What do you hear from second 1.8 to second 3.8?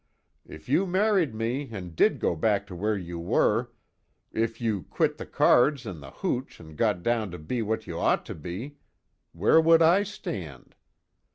did go back to where you were